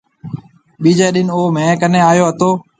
[0.81, 2.49] ٻيجَي ڏِن او مهيَ ڪنيَ آيو هتو۔